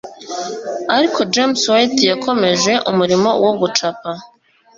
[0.95, 4.09] Ariko James White yakomeje umurimo wo gucapa